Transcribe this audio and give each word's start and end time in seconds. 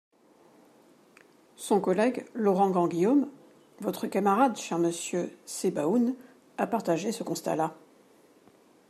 Son 1.57 1.79
collègue 1.79 2.25
Laurent 2.33 2.71
Grandguillaume, 2.71 3.27
votre 3.81 4.07
camarade, 4.07 4.55
cher 4.57 4.79
monsieur 4.79 5.37
Sebaoun, 5.45 6.15
a 6.57 6.65
partagé 6.65 7.11
ce 7.11 7.21
constat-là. 7.21 7.75